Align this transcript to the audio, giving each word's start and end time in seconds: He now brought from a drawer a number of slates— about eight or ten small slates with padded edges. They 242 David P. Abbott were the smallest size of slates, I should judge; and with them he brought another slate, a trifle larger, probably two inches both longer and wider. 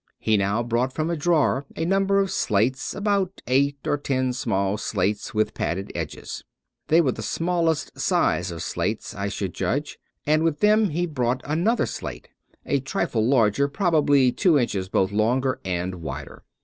He 0.17 0.35
now 0.35 0.63
brought 0.63 0.91
from 0.93 1.11
a 1.11 1.15
drawer 1.15 1.67
a 1.75 1.85
number 1.85 2.17
of 2.19 2.31
slates— 2.31 2.95
about 2.95 3.39
eight 3.45 3.77
or 3.85 3.99
ten 3.99 4.33
small 4.33 4.75
slates 4.79 5.35
with 5.35 5.53
padded 5.53 5.91
edges. 5.93 6.43
They 6.87 7.01
242 7.01 7.05
David 7.05 7.05
P. 7.05 7.05
Abbott 7.05 7.05
were 7.05 7.11
the 7.11 7.21
smallest 7.21 7.99
size 8.03 8.49
of 8.51 8.63
slates, 8.63 9.13
I 9.13 9.27
should 9.27 9.53
judge; 9.53 9.99
and 10.25 10.41
with 10.41 10.59
them 10.61 10.89
he 10.89 11.05
brought 11.05 11.41
another 11.45 11.85
slate, 11.85 12.29
a 12.65 12.79
trifle 12.79 13.23
larger, 13.23 13.67
probably 13.67 14.31
two 14.31 14.57
inches 14.57 14.89
both 14.89 15.11
longer 15.11 15.59
and 15.63 16.01
wider. 16.01 16.45